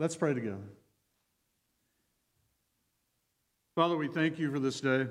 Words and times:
Let's 0.00 0.16
pray 0.16 0.32
together. 0.32 0.56
Father, 3.74 3.98
we 3.98 4.08
thank 4.08 4.38
you 4.38 4.50
for 4.50 4.58
this 4.58 4.80
day. 4.80 5.06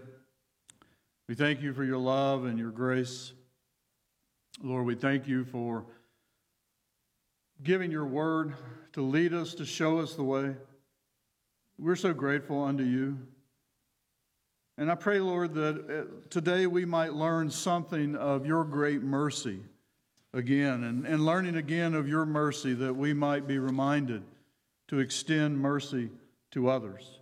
We 1.27 1.35
thank 1.35 1.62
you 1.62 1.73
for 1.75 1.83
your 1.83 2.00
love 2.00 2.46
and 2.46 2.58
your 2.58 2.71
grace. 2.71 3.33
Lord, 4.63 4.88
we 4.88 4.96
thank 4.96 5.28
you 5.28 5.46
for 5.46 5.86
giving 7.62 7.91
your 7.91 8.07
word 8.07 8.55
to 8.94 9.04
lead 9.04 9.31
us, 9.31 9.54
to 9.54 9.65
show 9.65 9.99
us 9.99 10.15
the 10.15 10.23
way. 10.23 10.55
We're 11.78 11.96
so 11.96 12.12
grateful 12.12 12.64
unto 12.64 12.84
you. 12.84 13.20
And 14.80 14.90
I 14.92 14.96
pray, 14.96 15.20
Lord, 15.20 15.54
that 15.54 15.86
uh, 15.88 16.28
today 16.32 16.66
we 16.66 16.86
might 16.86 17.14
learn 17.14 17.52
something 17.52 18.16
of 18.16 18.48
your 18.48 18.64
great 18.64 19.04
mercy 19.04 19.60
again, 20.34 20.84
and, 20.84 21.06
and 21.06 21.24
learning 21.24 21.58
again 21.58 21.94
of 21.94 22.08
your 22.08 22.26
mercy 22.26 22.74
that 22.74 22.96
we 22.96 23.14
might 23.14 23.46
be 23.46 23.60
reminded 23.60 24.24
to 24.90 25.00
extend 25.00 25.58
mercy 25.58 26.10
to 26.52 26.68
others. 26.68 27.20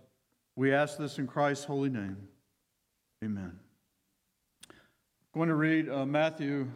We 0.56 0.72
ask 0.72 0.96
this 0.96 1.18
in 1.18 1.26
Christ's 1.26 1.66
holy 1.66 1.90
name. 1.90 2.16
Amen. 3.22 3.52
I'm 4.70 5.38
going 5.38 5.50
to 5.50 5.54
read 5.54 5.90
uh, 5.90 6.06
Matthew 6.06 6.66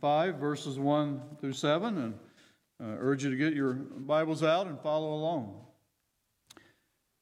5, 0.00 0.36
verses 0.36 0.78
1 0.78 1.20
through 1.40 1.52
7, 1.52 1.98
and 1.98 2.14
uh, 2.82 2.96
urge 2.98 3.22
you 3.22 3.30
to 3.30 3.36
get 3.36 3.52
your 3.52 3.74
Bibles 3.74 4.42
out 4.42 4.66
and 4.66 4.80
follow 4.80 5.12
along. 5.12 5.60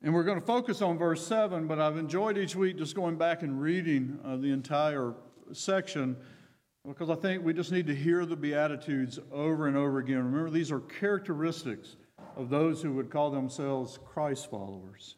And 0.00 0.14
we're 0.14 0.22
going 0.22 0.38
to 0.40 0.46
focus 0.46 0.80
on 0.80 0.96
verse 0.96 1.26
7, 1.26 1.66
but 1.66 1.80
I've 1.80 1.96
enjoyed 1.96 2.38
each 2.38 2.54
week 2.54 2.78
just 2.78 2.94
going 2.94 3.16
back 3.16 3.42
and 3.42 3.60
reading 3.60 4.20
uh, 4.24 4.36
the 4.36 4.52
entire 4.52 5.14
section 5.52 6.16
because 6.86 7.10
I 7.10 7.16
think 7.16 7.44
we 7.44 7.52
just 7.52 7.72
need 7.72 7.86
to 7.88 7.94
hear 7.94 8.24
the 8.26 8.36
Beatitudes 8.36 9.18
over 9.32 9.66
and 9.66 9.76
over 9.76 9.98
again. 9.98 10.18
Remember, 10.18 10.50
these 10.50 10.70
are 10.70 10.80
characteristics 10.80 11.96
of 12.36 12.50
those 12.50 12.82
who 12.82 12.92
would 12.92 13.10
call 13.10 13.30
themselves 13.30 13.98
Christ 14.04 14.50
followers. 14.50 15.16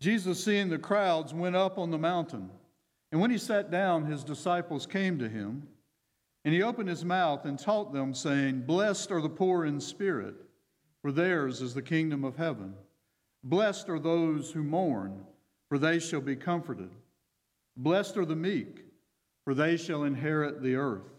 Jesus, 0.00 0.42
seeing 0.42 0.68
the 0.68 0.78
crowds, 0.78 1.32
went 1.32 1.56
up 1.56 1.78
on 1.78 1.90
the 1.90 1.98
mountain. 1.98 2.50
And 3.12 3.20
when 3.20 3.30
he 3.30 3.38
sat 3.38 3.70
down, 3.70 4.04
his 4.04 4.24
disciples 4.24 4.86
came 4.86 5.18
to 5.18 5.28
him. 5.28 5.68
And 6.44 6.52
he 6.52 6.62
opened 6.62 6.88
his 6.88 7.04
mouth 7.04 7.44
and 7.44 7.58
taught 7.58 7.92
them, 7.92 8.14
saying, 8.14 8.62
Blessed 8.62 9.12
are 9.12 9.20
the 9.20 9.28
poor 9.28 9.64
in 9.64 9.80
spirit 9.80 10.34
for 11.02 11.10
theirs 11.10 11.60
is 11.60 11.74
the 11.74 11.82
kingdom 11.82 12.24
of 12.24 12.36
heaven. 12.36 12.74
Blessed 13.42 13.88
are 13.88 13.98
those 13.98 14.52
who 14.52 14.62
mourn, 14.62 15.26
for 15.68 15.76
they 15.76 15.98
shall 15.98 16.20
be 16.20 16.36
comforted. 16.36 16.90
Blessed 17.76 18.16
are 18.16 18.24
the 18.24 18.36
meek, 18.36 18.84
for 19.44 19.52
they 19.52 19.76
shall 19.76 20.04
inherit 20.04 20.62
the 20.62 20.76
earth. 20.76 21.10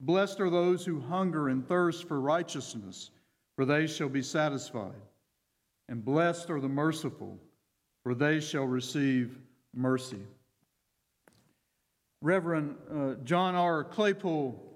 Blessed 0.00 0.40
are 0.40 0.50
those 0.50 0.84
who 0.84 1.00
hunger 1.00 1.48
and 1.48 1.66
thirst 1.66 2.08
for 2.08 2.20
righteousness, 2.20 3.10
for 3.56 3.64
they 3.64 3.86
shall 3.86 4.08
be 4.08 4.22
satisfied. 4.22 4.94
And 5.88 6.04
blessed 6.04 6.50
are 6.50 6.60
the 6.60 6.68
merciful, 6.68 7.38
for 8.02 8.14
they 8.14 8.40
shall 8.40 8.64
receive 8.64 9.38
mercy. 9.74 10.22
Reverend 12.22 12.76
uh, 12.90 13.14
John 13.24 13.54
R. 13.54 13.84
Claypool 13.84 14.70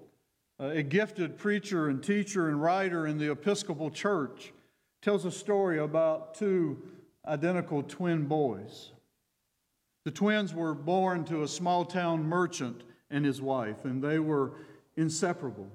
a 0.59 0.83
gifted 0.83 1.37
preacher 1.37 1.89
and 1.89 2.01
teacher 2.01 2.47
and 2.47 2.61
writer 2.61 3.07
in 3.07 3.17
the 3.17 3.31
Episcopal 3.31 3.91
Church, 3.91 4.53
tells 5.01 5.25
a 5.25 5.31
story 5.31 5.79
about 5.79 6.35
two 6.35 6.81
identical 7.27 7.83
twin 7.83 8.25
boys. 8.25 8.91
The 10.05 10.11
twins 10.11 10.53
were 10.53 10.73
born 10.73 11.25
to 11.25 11.43
a 11.43 11.47
small 11.47 11.83
town 11.83 12.23
merchant 12.23 12.83
and 13.09 13.25
his 13.25 13.41
wife, 13.41 13.83
and 13.85 14.01
they 14.01 14.19
were 14.19 14.53
inseparable. 14.97 15.69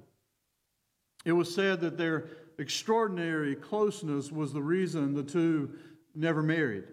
It 1.25 1.33
was 1.33 1.55
said 1.55 1.81
that 1.81 1.99
their 1.99 2.29
extraordinary 2.59 3.55
closeness 3.55 4.31
was 4.33 4.53
the 4.53 4.63
reason 4.63 5.15
the 5.15 5.23
two 5.23 5.71
never 6.15 6.43
married. 6.43 6.85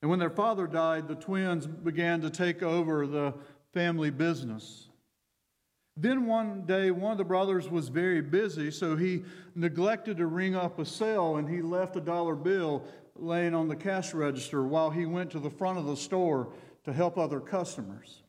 And 0.00 0.10
when 0.10 0.18
their 0.18 0.30
father 0.30 0.66
died, 0.66 1.06
the 1.06 1.14
twins 1.14 1.66
began 1.66 2.20
to 2.22 2.30
take 2.30 2.62
over 2.62 3.06
the 3.06 3.34
family 3.72 4.10
business. 4.10 4.88
Then 5.96 6.26
one 6.26 6.62
day, 6.62 6.90
one 6.90 7.12
of 7.12 7.18
the 7.18 7.24
brothers 7.24 7.68
was 7.68 7.88
very 7.88 8.22
busy, 8.22 8.70
so 8.70 8.96
he 8.96 9.24
neglected 9.54 10.16
to 10.16 10.26
ring 10.26 10.56
up 10.56 10.78
a 10.78 10.84
cell 10.84 11.36
and 11.36 11.48
he 11.48 11.60
left 11.60 11.96
a 11.96 12.00
dollar 12.00 12.34
bill 12.34 12.84
laying 13.14 13.54
on 13.54 13.68
the 13.68 13.76
cash 13.76 14.14
register 14.14 14.62
while 14.64 14.90
he 14.90 15.04
went 15.06 15.30
to 15.32 15.38
the 15.38 15.50
front 15.50 15.78
of 15.78 15.84
the 15.84 15.96
store 15.96 16.48
to 16.84 16.92
help 16.92 17.18
other 17.18 17.40
customers. 17.40 18.21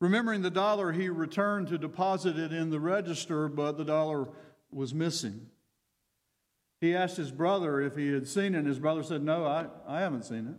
Remembering 0.00 0.42
the 0.42 0.50
dollar, 0.50 0.92
he 0.92 1.08
returned 1.08 1.68
to 1.68 1.78
deposit 1.78 2.38
it 2.38 2.52
in 2.52 2.70
the 2.70 2.80
register, 2.80 3.48
but 3.48 3.78
the 3.78 3.84
dollar 3.84 4.28
was 4.70 4.92
missing. 4.92 5.46
He 6.80 6.94
asked 6.94 7.16
his 7.16 7.30
brother 7.30 7.80
if 7.80 7.96
he 7.96 8.12
had 8.12 8.28
seen 8.28 8.54
it, 8.54 8.58
and 8.58 8.66
his 8.66 8.78
brother 8.78 9.02
said, 9.02 9.22
No, 9.22 9.46
I, 9.46 9.66
I 9.86 10.00
haven't 10.00 10.24
seen 10.24 10.46
it. 10.48 10.56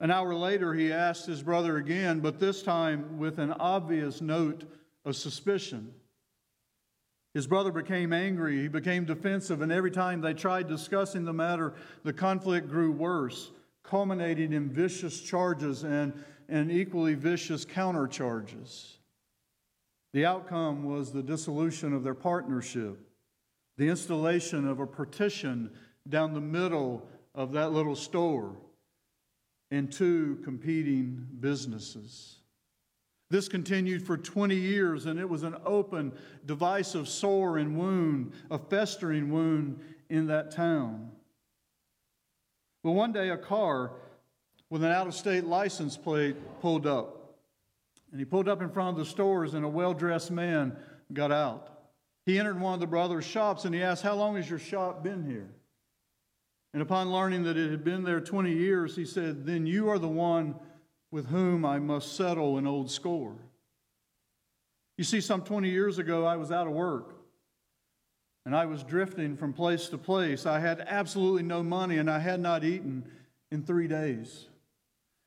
An 0.00 0.10
hour 0.10 0.34
later, 0.34 0.74
he 0.74 0.92
asked 0.92 1.26
his 1.26 1.42
brother 1.42 1.76
again, 1.76 2.20
but 2.20 2.40
this 2.40 2.62
time 2.62 3.18
with 3.18 3.38
an 3.38 3.52
obvious 3.52 4.20
note 4.20 4.64
of 5.04 5.14
suspicion. 5.14 5.94
His 7.34 7.46
brother 7.46 7.72
became 7.72 8.12
angry, 8.12 8.60
he 8.60 8.68
became 8.68 9.04
defensive, 9.04 9.62
and 9.62 9.72
every 9.72 9.90
time 9.90 10.20
they 10.20 10.34
tried 10.34 10.68
discussing 10.68 11.24
the 11.24 11.32
matter, 11.32 11.74
the 12.02 12.12
conflict 12.12 12.68
grew 12.68 12.92
worse, 12.92 13.52
culminating 13.84 14.52
in 14.52 14.68
vicious 14.68 15.20
charges 15.20 15.82
and, 15.82 16.12
and 16.48 16.70
equally 16.70 17.14
vicious 17.14 17.64
countercharges. 17.64 18.94
The 20.12 20.26
outcome 20.26 20.84
was 20.84 21.12
the 21.12 21.22
dissolution 21.22 21.92
of 21.92 22.04
their 22.04 22.14
partnership, 22.14 22.98
the 23.78 23.88
installation 23.88 24.68
of 24.68 24.80
a 24.80 24.86
partition 24.86 25.70
down 26.08 26.34
the 26.34 26.40
middle 26.40 27.06
of 27.34 27.52
that 27.52 27.72
little 27.72 27.96
store 27.96 28.56
and 29.70 29.90
two 29.90 30.38
competing 30.44 31.26
businesses. 31.40 32.36
This 33.30 33.48
continued 33.48 34.06
for 34.06 34.18
20 34.18 34.54
years, 34.54 35.06
and 35.06 35.18
it 35.18 35.26
was 35.26 35.42
an 35.42 35.56
open, 35.64 36.12
divisive 36.44 37.08
sore 37.08 37.56
and 37.56 37.78
wound, 37.78 38.32
a 38.50 38.58
festering 38.58 39.32
wound 39.32 39.80
in 40.10 40.26
that 40.26 40.50
town. 40.50 41.10
Well, 42.84 42.92
one 42.92 43.12
day 43.12 43.30
a 43.30 43.38
car 43.38 43.92
with 44.72 44.82
an 44.82 44.90
out 44.90 45.06
of 45.06 45.14
state 45.14 45.44
license 45.44 45.98
plate 45.98 46.34
pulled 46.62 46.86
up. 46.86 47.34
And 48.10 48.18
he 48.18 48.24
pulled 48.24 48.48
up 48.48 48.62
in 48.62 48.70
front 48.70 48.98
of 48.98 49.04
the 49.04 49.04
stores, 49.04 49.52
and 49.52 49.66
a 49.66 49.68
well 49.68 49.92
dressed 49.92 50.30
man 50.30 50.74
got 51.12 51.30
out. 51.30 51.68
He 52.24 52.38
entered 52.38 52.58
one 52.58 52.72
of 52.72 52.80
the 52.80 52.86
brothers' 52.86 53.26
shops 53.26 53.66
and 53.66 53.74
he 53.74 53.82
asked, 53.82 54.02
How 54.02 54.14
long 54.14 54.36
has 54.36 54.48
your 54.48 54.58
shop 54.58 55.04
been 55.04 55.26
here? 55.26 55.50
And 56.72 56.80
upon 56.82 57.12
learning 57.12 57.42
that 57.42 57.58
it 57.58 57.70
had 57.70 57.84
been 57.84 58.02
there 58.02 58.18
20 58.18 58.50
years, 58.50 58.96
he 58.96 59.04
said, 59.04 59.44
Then 59.44 59.66
you 59.66 59.90
are 59.90 59.98
the 59.98 60.08
one 60.08 60.54
with 61.10 61.26
whom 61.26 61.66
I 61.66 61.78
must 61.78 62.16
settle 62.16 62.56
an 62.56 62.66
old 62.66 62.90
score. 62.90 63.36
You 64.96 65.04
see, 65.04 65.20
some 65.20 65.42
20 65.42 65.68
years 65.68 65.98
ago, 65.98 66.24
I 66.24 66.36
was 66.36 66.50
out 66.50 66.66
of 66.66 66.72
work 66.72 67.14
and 68.46 68.56
I 68.56 68.64
was 68.64 68.82
drifting 68.84 69.36
from 69.36 69.52
place 69.52 69.88
to 69.88 69.98
place. 69.98 70.46
I 70.46 70.60
had 70.60 70.82
absolutely 70.86 71.42
no 71.42 71.62
money 71.62 71.98
and 71.98 72.10
I 72.10 72.20
had 72.20 72.40
not 72.40 72.64
eaten 72.64 73.04
in 73.50 73.64
three 73.64 73.86
days. 73.86 74.46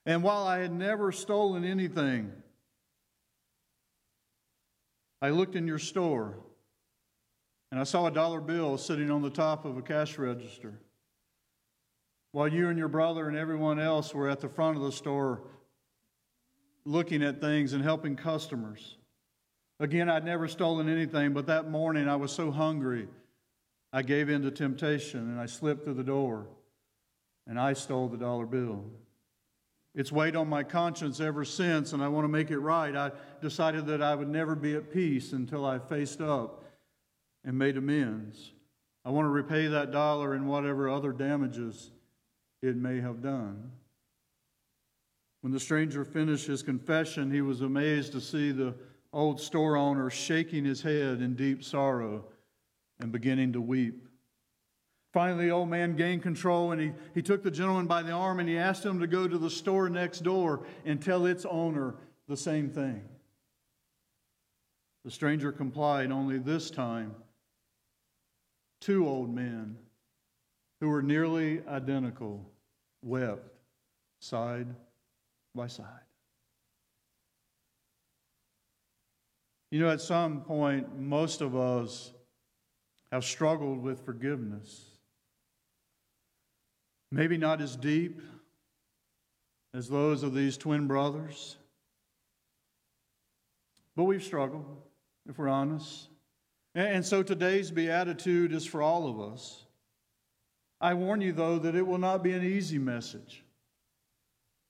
And 0.05 0.21
while 0.21 0.45
I 0.45 0.59
had 0.59 0.71
never 0.71 1.11
stolen 1.11 1.63
anything, 1.63 2.31
I 5.21 5.29
looked 5.29 5.55
in 5.55 5.67
your 5.67 5.79
store 5.79 6.37
and 7.71 7.79
I 7.79 7.83
saw 7.83 8.05
a 8.05 8.11
dollar 8.11 8.39
bill 8.39 8.77
sitting 8.77 9.09
on 9.09 9.21
the 9.21 9.29
top 9.29 9.65
of 9.65 9.77
a 9.77 9.81
cash 9.81 10.17
register 10.17 10.79
while 12.31 12.47
you 12.47 12.69
and 12.69 12.77
your 12.77 12.89
brother 12.89 13.27
and 13.27 13.37
everyone 13.37 13.79
else 13.79 14.13
were 14.13 14.29
at 14.29 14.41
the 14.41 14.49
front 14.49 14.77
of 14.77 14.83
the 14.83 14.91
store 14.91 15.41
looking 16.85 17.23
at 17.23 17.41
things 17.41 17.73
and 17.73 17.81
helping 17.83 18.15
customers. 18.15 18.97
Again, 19.79 20.09
I'd 20.09 20.25
never 20.25 20.47
stolen 20.47 20.87
anything, 20.87 21.33
but 21.33 21.47
that 21.47 21.71
morning 21.71 22.07
I 22.07 22.17
was 22.17 22.31
so 22.31 22.51
hungry, 22.51 23.07
I 23.91 24.03
gave 24.03 24.29
in 24.29 24.43
to 24.43 24.51
temptation 24.51 25.21
and 25.21 25.39
I 25.39 25.47
slipped 25.47 25.85
through 25.85 25.95
the 25.95 26.03
door 26.03 26.45
and 27.47 27.59
I 27.59 27.73
stole 27.73 28.09
the 28.09 28.17
dollar 28.17 28.45
bill. 28.45 28.85
It's 29.95 30.11
weighed 30.11 30.35
on 30.35 30.49
my 30.49 30.63
conscience 30.63 31.21
ever 31.21 31.45
since, 31.45 31.93
and 31.93 32.03
I 32.03 32.09
want 32.09 32.25
to 32.25 32.29
make 32.29 32.51
it 32.51 32.59
right. 32.59 32.93
I 32.95 33.11
decided 33.41 33.87
that 33.87 34.01
I 34.01 34.13
would 34.13 34.27
never 34.27 34.53
be 34.53 34.75
at 34.75 34.91
peace 34.91 35.31
until 35.31 35.65
I 35.65 35.79
faced 35.79 36.19
up 36.19 36.65
and 37.45 37.57
made 37.57 37.77
amends. 37.77 38.51
I 39.05 39.11
want 39.11 39.25
to 39.25 39.29
repay 39.29 39.67
that 39.67 39.91
dollar 39.91 40.33
and 40.33 40.49
whatever 40.49 40.89
other 40.89 41.13
damages 41.13 41.91
it 42.61 42.75
may 42.75 42.99
have 42.99 43.21
done. 43.21 43.71
When 45.41 45.53
the 45.53 45.59
stranger 45.59 46.03
finished 46.03 46.47
his 46.47 46.63
confession, 46.63 47.31
he 47.31 47.41
was 47.41 47.61
amazed 47.61 48.11
to 48.13 48.21
see 48.21 48.51
the 48.51 48.75
old 49.13 49.39
store 49.39 49.77
owner 49.77 50.09
shaking 50.09 50.65
his 50.65 50.81
head 50.81 51.21
in 51.21 51.35
deep 51.35 51.63
sorrow 51.63 52.25
and 52.99 53.11
beginning 53.11 53.53
to 53.53 53.61
weep. 53.61 54.04
Finally, 55.15 55.45
the 55.45 55.51
old 55.51 55.69
man 55.69 55.95
gained 55.95 56.21
control 56.21 56.73
and 56.73 56.81
he, 56.81 56.91
he 57.13 57.21
took 57.21 57.41
the 57.41 57.49
gentleman 57.49 57.87
by 57.87 58.03
the 58.03 58.11
arm 58.11 58.41
and 58.41 58.49
he 58.49 58.57
asked 58.57 58.85
him 58.85 58.99
to 58.99 59.07
go 59.07 59.29
to 59.29 59.37
the 59.37 59.49
store 59.49 59.87
next 59.87 60.23
door 60.23 60.65
and 60.83 61.01
tell 61.01 61.25
its 61.25 61.45
owner 61.45 61.95
the 62.27 62.35
same 62.35 62.69
thing. 62.69 63.01
The 65.05 65.11
stranger 65.11 65.53
complied, 65.53 66.11
only 66.11 66.37
this 66.37 66.69
time 66.69 67.15
two 68.81 69.07
old 69.07 69.33
men 69.33 69.77
who 70.81 70.89
were 70.89 71.01
nearly 71.01 71.65
identical 71.65 72.51
wept 73.01 73.55
side 74.19 74.67
by 75.55 75.67
side. 75.67 75.87
You 79.71 79.79
know, 79.79 79.89
at 79.89 80.01
some 80.01 80.41
point, 80.41 80.99
most 80.99 81.39
of 81.39 81.55
us 81.55 82.11
have 83.13 83.23
struggled 83.23 83.81
with 83.81 84.03
forgiveness. 84.03 84.91
Maybe 87.15 87.37
not 87.37 87.61
as 87.61 87.77
deep 87.77 88.21
as 89.73 89.87
those 89.87 90.21
of 90.21 90.33
these 90.33 90.57
twin 90.57 90.85
brothers, 90.85 91.55
but 93.95 94.03
we've 94.03 94.21
struggled, 94.21 94.65
if 95.25 95.37
we're 95.37 95.47
honest. 95.47 96.09
And 96.75 97.05
so 97.05 97.23
today's 97.23 97.71
beatitude 97.71 98.51
is 98.51 98.65
for 98.65 98.81
all 98.81 99.07
of 99.07 99.31
us. 99.31 99.63
I 100.81 100.93
warn 100.93 101.21
you, 101.21 101.31
though, 101.31 101.57
that 101.57 101.73
it 101.73 101.87
will 101.87 101.99
not 101.99 102.21
be 102.21 102.33
an 102.33 102.43
easy 102.43 102.79
message, 102.79 103.45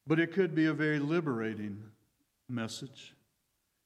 but 0.06 0.20
it 0.20 0.32
could 0.32 0.54
be 0.54 0.68
a 0.68 0.74
very 0.74 1.00
liberating 1.00 1.82
message. 2.48 3.16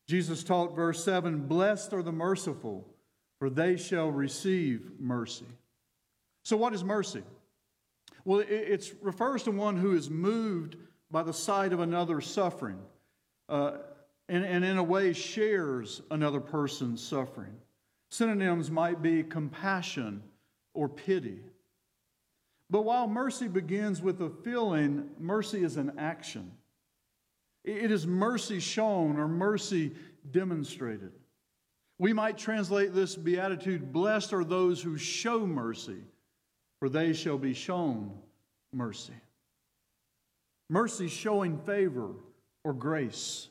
Jesus 0.06 0.44
taught, 0.44 0.76
verse 0.76 1.02
7 1.02 1.48
Blessed 1.48 1.94
are 1.94 2.04
the 2.04 2.12
merciful, 2.12 2.86
for 3.40 3.50
they 3.50 3.78
shall 3.78 4.12
receive 4.12 5.00
mercy. 5.00 5.46
So, 6.44 6.58
what 6.58 6.74
is 6.74 6.84
mercy? 6.84 7.24
Well, 8.30 8.46
it 8.48 8.94
refers 9.02 9.42
to 9.46 9.52
one 9.52 9.76
who 9.76 9.96
is 9.96 10.08
moved 10.08 10.76
by 11.10 11.24
the 11.24 11.34
sight 11.34 11.74
of 11.74 11.80
another 11.80 12.22
suffering 12.22 12.78
uh, 13.50 13.78
and, 14.28 14.46
and, 14.46 14.64
in 14.64 14.78
a 14.78 14.84
way, 14.84 15.14
shares 15.14 16.04
another 16.12 16.40
person's 16.40 17.02
suffering. 17.02 17.56
Synonyms 18.12 18.70
might 18.70 19.02
be 19.02 19.24
compassion 19.24 20.22
or 20.76 20.88
pity. 20.88 21.40
But 22.70 22.84
while 22.84 23.08
mercy 23.08 23.48
begins 23.48 24.00
with 24.00 24.22
a 24.22 24.30
feeling, 24.30 25.10
mercy 25.18 25.64
is 25.64 25.78
an 25.78 25.94
action. 25.98 26.52
It 27.64 27.90
is 27.90 28.06
mercy 28.06 28.60
shown 28.60 29.18
or 29.18 29.28
mercy 29.28 29.96
demonstrated. 30.30 31.14
We 31.98 32.14
might 32.14 32.38
translate 32.38 32.94
this 32.94 33.16
beatitude 33.16 33.92
Blessed 33.92 34.34
are 34.34 34.44
those 34.44 34.84
who 34.84 35.00
show 35.00 35.48
mercy, 35.48 36.04
for 36.80 36.90
they 36.90 37.14
shall 37.14 37.38
be 37.38 37.54
shown 37.54 38.12
mercy. 38.74 39.14
Mercy 40.70 41.08
showing 41.08 41.58
favor 41.60 42.12
or 42.64 42.74
grace. 42.74 43.50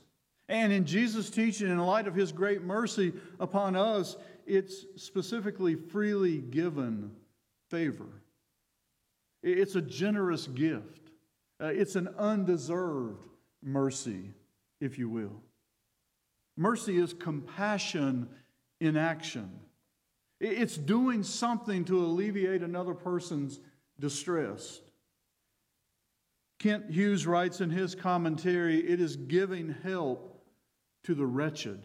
And 0.49 0.73
in 0.73 0.87
Jesus' 0.87 1.29
teaching, 1.29 1.67
in 1.67 1.79
light 1.79 2.07
of 2.07 2.15
his 2.15 2.33
great 2.33 2.63
mercy 2.63 3.13
upon 3.39 3.77
us, 3.77 4.17
it's 4.47 4.87
specifically 4.97 5.75
freely 5.75 6.39
given 6.39 7.11
favor. 7.69 8.09
It's 9.43 9.75
a 9.75 9.83
generous 9.83 10.47
gift. 10.47 11.11
Uh, 11.61 11.67
it's 11.67 11.97
an 11.97 12.09
undeserved 12.19 13.29
mercy, 13.63 14.33
if 14.81 14.99
you 14.99 15.09
will. 15.09 15.43
Mercy 16.57 16.97
is 16.97 17.13
compassion 17.13 18.29
in 18.81 18.97
action. 18.97 19.51
It's 20.41 20.77
doing 20.77 21.23
something 21.23 21.85
to 21.87 22.05
alleviate 22.05 22.63
another 22.63 22.95
person's 22.95 23.59
distress. 23.99 24.81
Kent 26.59 26.91
Hughes 26.91 27.27
writes 27.27 27.61
in 27.61 27.71
his 27.71 27.95
commentary 27.95 28.79
it 28.79 29.01
is 29.01 29.17
giving 29.17 29.75
help 29.83 30.45
to 31.05 31.15
the 31.15 31.27
wretched, 31.27 31.85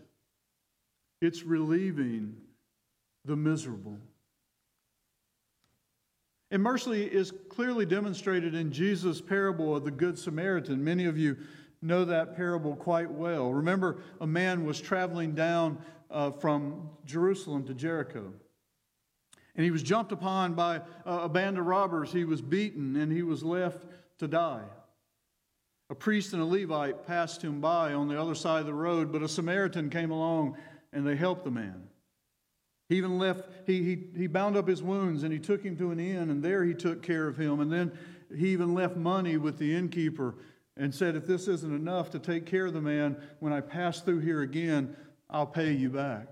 it's 1.21 1.43
relieving 1.43 2.35
the 3.25 3.35
miserable. 3.35 3.97
And 6.51 6.61
mercy 6.61 7.03
is 7.03 7.31
clearly 7.49 7.85
demonstrated 7.85 8.53
in 8.53 8.71
Jesus' 8.71 9.19
parable 9.21 9.75
of 9.75 9.85
the 9.85 9.91
Good 9.91 10.19
Samaritan. 10.19 10.83
Many 10.83 11.05
of 11.05 11.17
you 11.17 11.37
know 11.83 12.05
that 12.05 12.35
parable 12.35 12.75
quite 12.75 13.11
well. 13.11 13.51
Remember, 13.51 13.97
a 14.21 14.27
man 14.27 14.65
was 14.65 14.79
traveling 14.79 15.35
down 15.35 15.77
uh, 16.09 16.31
from 16.31 16.89
Jerusalem 17.05 17.65
to 17.65 17.73
Jericho. 17.73 18.33
And 19.55 19.63
he 19.63 19.71
was 19.71 19.83
jumped 19.83 20.11
upon 20.11 20.53
by 20.53 20.81
a 21.05 21.29
band 21.29 21.59
of 21.59 21.65
robbers. 21.65 22.11
He 22.11 22.25
was 22.25 22.41
beaten 22.41 22.95
and 22.95 23.11
he 23.11 23.21
was 23.21 23.43
left 23.43 23.85
to 24.19 24.27
die. 24.27 24.63
A 25.89 25.95
priest 25.95 26.33
and 26.33 26.41
a 26.41 26.45
Levite 26.45 27.05
passed 27.05 27.41
him 27.43 27.61
by 27.61 27.93
on 27.93 28.07
the 28.07 28.19
other 28.19 28.33
side 28.33 28.61
of 28.61 28.65
the 28.65 28.73
road, 28.73 29.11
but 29.11 29.21
a 29.21 29.27
Samaritan 29.27 29.91
came 29.91 30.09
along 30.09 30.57
and 30.91 31.05
they 31.05 31.15
helped 31.15 31.43
the 31.43 31.51
man. 31.51 31.83
He 32.89 32.97
even 32.97 33.19
left, 33.19 33.47
he, 33.67 33.83
he, 33.83 34.03
he 34.17 34.27
bound 34.27 34.57
up 34.57 34.67
his 34.67 34.81
wounds 34.81 35.23
and 35.23 35.31
he 35.31 35.39
took 35.39 35.63
him 35.63 35.77
to 35.77 35.91
an 35.91 35.99
inn, 35.99 36.29
and 36.31 36.43
there 36.43 36.63
he 36.63 36.73
took 36.73 37.03
care 37.03 37.27
of 37.27 37.37
him. 37.37 37.59
And 37.59 37.71
then 37.71 37.91
he 38.35 38.49
even 38.49 38.73
left 38.73 38.95
money 38.95 39.37
with 39.37 39.59
the 39.59 39.75
innkeeper 39.75 40.35
and 40.77 40.93
said, 40.93 41.15
If 41.15 41.27
this 41.27 41.47
isn't 41.47 41.75
enough 41.75 42.11
to 42.11 42.19
take 42.19 42.45
care 42.45 42.65
of 42.65 42.73
the 42.73 42.81
man, 42.81 43.17
when 43.39 43.53
I 43.53 43.61
pass 43.61 44.01
through 44.01 44.19
here 44.19 44.41
again, 44.41 44.95
I'll 45.29 45.47
pay 45.47 45.71
you 45.73 45.89
back. 45.89 46.27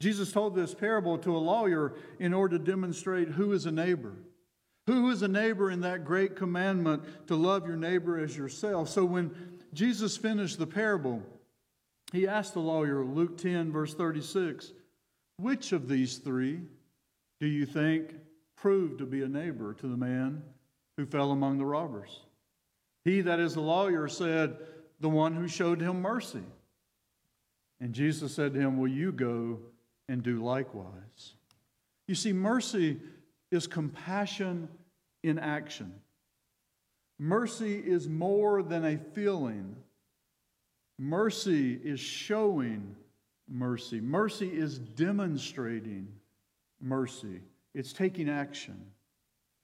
Jesus 0.00 0.32
told 0.32 0.54
this 0.54 0.74
parable 0.74 1.16
to 1.18 1.36
a 1.36 1.38
lawyer 1.38 1.94
in 2.18 2.34
order 2.34 2.58
to 2.58 2.64
demonstrate 2.64 3.28
who 3.28 3.52
is 3.52 3.66
a 3.66 3.70
neighbor. 3.70 4.14
Who 4.88 5.10
is 5.10 5.22
a 5.22 5.28
neighbor 5.28 5.70
in 5.70 5.82
that 5.82 6.04
great 6.04 6.34
commandment 6.34 7.04
to 7.28 7.36
love 7.36 7.68
your 7.68 7.76
neighbor 7.76 8.18
as 8.18 8.36
yourself? 8.36 8.88
So 8.88 9.04
when 9.04 9.32
Jesus 9.72 10.16
finished 10.16 10.58
the 10.58 10.66
parable, 10.66 11.22
he 12.12 12.26
asked 12.26 12.54
the 12.54 12.60
lawyer, 12.60 13.04
Luke 13.04 13.38
10, 13.38 13.70
verse 13.70 13.94
36, 13.94 14.72
which 15.38 15.72
of 15.72 15.88
these 15.88 16.18
three 16.18 16.62
do 17.40 17.46
you 17.46 17.64
think 17.64 18.14
proved 18.56 18.98
to 18.98 19.06
be 19.06 19.22
a 19.22 19.28
neighbor 19.28 19.72
to 19.74 19.86
the 19.86 19.96
man 19.96 20.42
who 20.96 21.06
fell 21.06 21.30
among 21.30 21.58
the 21.58 21.64
robbers? 21.64 22.20
He, 23.04 23.20
that 23.22 23.40
is 23.40 23.54
the 23.54 23.60
lawyer, 23.60 24.08
said, 24.08 24.56
The 25.00 25.08
one 25.08 25.34
who 25.34 25.48
showed 25.48 25.80
him 25.80 26.00
mercy. 26.00 26.44
And 27.80 27.92
Jesus 27.92 28.34
said 28.34 28.54
to 28.54 28.60
him, 28.60 28.78
Will 28.78 28.88
you 28.88 29.12
go 29.12 29.58
and 30.08 30.22
do 30.22 30.42
likewise? 30.42 31.34
You 32.06 32.14
see, 32.14 32.32
mercy 32.32 33.00
is 33.50 33.66
compassion 33.66 34.68
in 35.22 35.38
action. 35.38 35.92
Mercy 37.18 37.78
is 37.78 38.08
more 38.08 38.62
than 38.62 38.84
a 38.84 38.96
feeling, 38.96 39.76
mercy 40.98 41.74
is 41.74 42.00
showing 42.00 42.96
mercy. 43.48 44.00
Mercy 44.00 44.48
is 44.48 44.78
demonstrating 44.78 46.08
mercy, 46.80 47.40
it's 47.74 47.92
taking 47.92 48.28
action. 48.28 48.80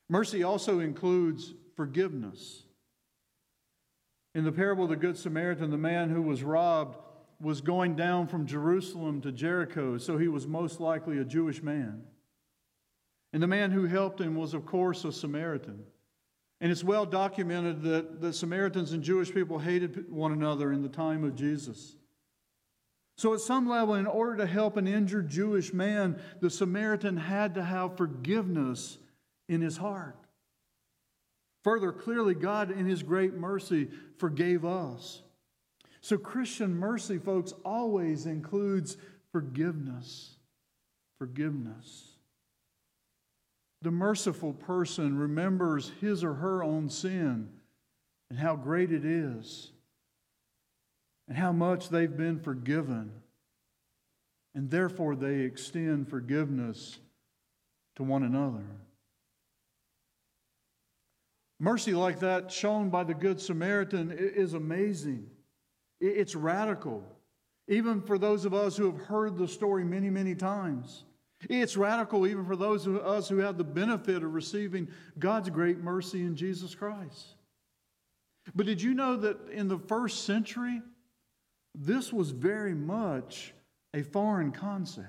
Mercy 0.09 0.43
also 0.43 0.81
includes 0.81 1.55
forgiveness. 1.77 2.65
In 4.39 4.45
the 4.45 4.53
parable 4.53 4.85
of 4.85 4.91
the 4.91 4.95
Good 4.95 5.19
Samaritan, 5.19 5.73
the 5.73 5.77
man 5.77 6.11
who 6.11 6.23
was 6.23 6.45
robbed 6.45 6.97
was 7.41 7.61
going 7.61 7.97
down 7.97 8.29
from 8.29 8.47
Jerusalem 8.47 9.21
to 9.23 9.33
Jericho, 9.33 9.99
so 9.99 10.17
he 10.17 10.29
was 10.29 10.47
most 10.47 10.79
likely 10.79 11.19
a 11.19 11.25
Jewish 11.25 11.61
man. 11.61 12.05
And 13.33 13.43
the 13.43 13.49
man 13.49 13.73
who 13.73 13.87
helped 13.87 14.21
him 14.21 14.37
was, 14.37 14.55
of 14.55 14.65
course, 14.65 15.05
a 15.05 15.11
Samaritan. 15.11 15.83
And 16.61 16.71
it's 16.71 16.85
well 16.85 17.05
documented 17.05 17.83
that 17.83 18.21
the 18.21 18.33
Samaritans 18.33 18.93
and 18.93 19.03
Jewish 19.03 19.35
people 19.35 19.59
hated 19.59 20.09
one 20.09 20.31
another 20.31 20.73
in 20.73 20.83
the 20.83 20.89
time 20.89 21.25
of 21.25 21.35
Jesus. 21.35 21.97
So, 23.17 23.35
at 23.35 23.41
some 23.41 23.69
level, 23.69 23.97
in 23.97 24.07
order 24.07 24.37
to 24.37 24.47
help 24.47 24.77
an 24.77 24.87
injured 24.87 25.29
Jewish 25.29 25.73
man, 25.73 26.17
the 26.41 26.49
Samaritan 26.49 27.17
had 27.17 27.57
to 27.57 27.65
have 27.65 27.97
forgiveness 27.97 28.99
in 29.49 29.63
his 29.63 29.79
heart. 29.79 30.28
Further, 31.69 31.93
clearly, 31.93 32.35
God, 32.35 32.71
in 32.71 32.87
His 32.87 33.03
great 33.03 33.35
mercy, 33.35 33.89
forgave 34.17 34.65
us. 34.65 35.21
So, 36.01 36.17
Christian 36.17 36.75
mercy, 36.75 37.19
folks, 37.19 37.53
always 37.63 38.25
includes 38.25 38.97
forgiveness. 39.33 40.37
Forgiveness. 41.19 42.13
The 43.83 43.91
merciful 43.91 44.55
person 44.55 45.19
remembers 45.19 45.93
his 46.01 46.25
or 46.25 46.33
her 46.33 46.65
own 46.65 46.89
sin 46.89 47.51
and 48.31 48.39
how 48.39 48.57
great 48.57 48.91
it 48.91 49.05
is 49.05 49.71
and 51.29 51.37
how 51.37 51.53
much 51.53 51.91
they've 51.91 52.17
been 52.17 52.41
forgiven. 52.41 53.13
And 54.55 54.71
therefore, 54.71 55.17
they 55.17 55.41
extend 55.41 56.09
forgiveness 56.09 56.99
to 57.97 58.05
one 58.05 58.23
another. 58.23 58.65
Mercy 61.61 61.93
like 61.93 62.21
that, 62.21 62.53
shown 62.53 62.89
by 62.89 63.05
the 63.05 63.15
Good 63.15 63.41
Samaritan, 63.41 64.13
is 64.17 64.55
amazing. 64.55 65.29
It's 66.01 66.35
radical, 66.37 67.03
even 67.67 68.01
for 68.01 68.19
those 68.19 68.45
of 68.45 68.55
us 68.55 68.77
who 68.77 68.91
have 68.91 69.07
heard 69.07 69.37
the 69.37 69.49
story 69.49 69.85
many, 69.85 70.11
many 70.11 70.35
times. 70.35 71.05
It's 71.49 71.77
radical 71.77 72.27
even 72.27 72.45
for 72.45 72.57
those 72.57 72.87
of 72.87 72.97
us 72.97 73.29
who 73.29 73.39
have 73.39 73.59
the 73.59 73.65
benefit 73.65 74.23
of 74.23 74.35
receiving 74.35 74.89
God's 75.19 75.51
great 75.51 75.79
mercy 75.79 76.21
in 76.21 76.37
Jesus 76.37 76.75
Christ. 76.75 77.35
But 78.55 78.67
did 78.67 78.81
you 78.83 78.95
know 78.95 79.17
that 79.17 79.51
in 79.51 79.69
the 79.69 79.79
first 79.79 80.25
century, 80.25 80.81
this 81.75 82.13
was 82.13 82.31
very 82.31 82.75
much 82.75 83.55
a 83.95 84.03
foreign 84.03 84.53
concept. 84.53 85.07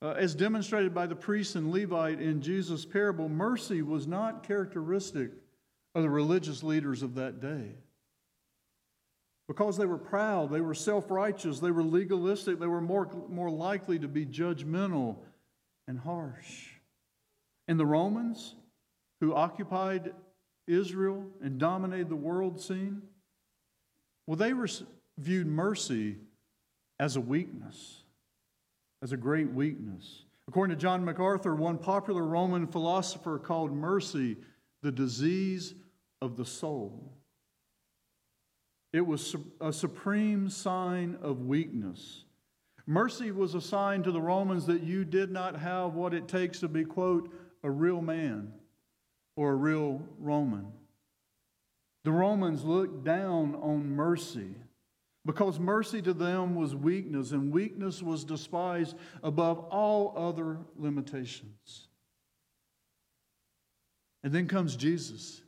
Uh, 0.00 0.10
as 0.10 0.34
demonstrated 0.34 0.94
by 0.94 1.06
the 1.06 1.16
priest 1.16 1.56
and 1.56 1.72
Levite 1.72 2.20
in 2.20 2.40
Jesus' 2.40 2.84
parable, 2.84 3.28
mercy 3.28 3.82
was 3.82 4.06
not 4.06 4.46
characteristic 4.46 5.30
of 5.94 6.02
the 6.02 6.10
religious 6.10 6.62
leaders 6.62 7.02
of 7.02 7.16
that 7.16 7.40
day. 7.40 7.72
Because 9.48 9.76
they 9.76 9.86
were 9.86 9.98
proud, 9.98 10.50
they 10.50 10.60
were 10.60 10.74
self 10.74 11.10
righteous, 11.10 11.58
they 11.58 11.70
were 11.70 11.82
legalistic, 11.82 12.60
they 12.60 12.66
were 12.66 12.82
more, 12.82 13.10
more 13.28 13.50
likely 13.50 13.98
to 13.98 14.06
be 14.06 14.26
judgmental 14.26 15.16
and 15.88 15.98
harsh. 15.98 16.68
And 17.66 17.80
the 17.80 17.86
Romans, 17.86 18.54
who 19.20 19.34
occupied 19.34 20.12
Israel 20.66 21.24
and 21.42 21.58
dominated 21.58 22.08
the 22.08 22.16
world 22.16 22.60
scene, 22.60 23.02
well, 24.26 24.36
they 24.36 24.52
viewed 25.18 25.46
mercy 25.46 26.16
as 27.00 27.16
a 27.16 27.20
weakness, 27.20 28.02
as 29.02 29.12
a 29.12 29.16
great 29.16 29.52
weakness. 29.52 30.24
According 30.48 30.76
to 30.76 30.80
John 30.80 31.04
MacArthur, 31.04 31.54
one 31.54 31.78
popular 31.78 32.24
Roman 32.24 32.66
philosopher 32.66 33.38
called 33.38 33.72
mercy 33.72 34.36
the 34.82 34.92
disease 34.92 35.74
of 36.22 36.36
the 36.36 36.44
soul. 36.44 37.12
It 38.92 39.06
was 39.06 39.36
a 39.60 39.72
supreme 39.72 40.48
sign 40.48 41.18
of 41.20 41.42
weakness. 41.42 42.24
Mercy 42.86 43.30
was 43.30 43.54
a 43.54 43.60
sign 43.60 44.02
to 44.02 44.10
the 44.10 44.20
Romans 44.20 44.64
that 44.66 44.82
you 44.82 45.04
did 45.04 45.30
not 45.30 45.56
have 45.56 45.92
what 45.92 46.14
it 46.14 46.26
takes 46.26 46.60
to 46.60 46.68
be, 46.68 46.84
quote, 46.84 47.30
a 47.62 47.70
real 47.70 48.00
man 48.00 48.52
or 49.36 49.52
a 49.52 49.56
real 49.56 50.00
Roman. 50.18 50.72
The 52.04 52.12
Romans 52.12 52.64
looked 52.64 53.04
down 53.04 53.54
on 53.56 53.90
mercy 53.90 54.54
because 55.28 55.60
mercy 55.60 56.00
to 56.00 56.14
them 56.14 56.54
was 56.54 56.74
weakness, 56.74 57.32
and 57.32 57.52
weakness 57.52 58.02
was 58.02 58.24
despised 58.24 58.96
above 59.22 59.58
all 59.58 60.14
other 60.16 60.56
limitations. 60.74 61.88
And 64.24 64.32
then 64.32 64.48
comes 64.48 64.74
Jesus. 64.74 65.42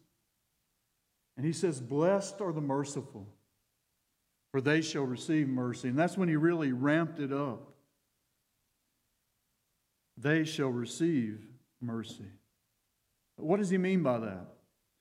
And 1.39 1.47
he 1.47 1.55
says, 1.55 1.81
Blessed 1.81 2.43
are 2.43 2.53
the 2.53 2.61
merciful, 2.61 3.27
for 4.53 4.61
they 4.61 4.83
shall 4.83 5.05
receive 5.05 5.49
mercy. 5.49 5.89
And 5.89 5.99
that's 5.99 6.19
when 6.19 6.29
he 6.29 6.37
really 6.37 6.73
ramped 6.73 7.19
it 7.19 7.33
up. 7.33 7.73
They 10.19 10.45
shall 10.45 10.69
receive 10.69 11.41
mercy. 11.81 12.29
What 13.37 13.57
does 13.57 13.71
he 13.71 13.79
mean 13.79 14.03
by 14.03 14.19
that? 14.19 14.47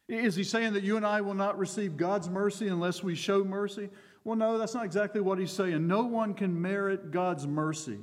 Is 0.07 0.37
he 0.37 0.45
saying 0.45 0.71
that 0.71 0.83
you 0.83 0.95
and 0.95 1.05
I 1.05 1.19
will 1.19 1.33
not 1.33 1.59
receive 1.59 1.97
God's 1.97 2.29
mercy 2.29 2.69
unless 2.69 3.03
we 3.03 3.13
show 3.13 3.43
mercy? 3.43 3.89
Well, 4.23 4.35
no, 4.35 4.57
that's 4.57 4.73
not 4.73 4.85
exactly 4.85 5.21
what 5.21 5.39
he's 5.39 5.51
saying. 5.51 5.87
No 5.87 6.03
one 6.03 6.33
can 6.33 6.61
merit 6.61 7.11
God's 7.11 7.47
mercy 7.47 7.99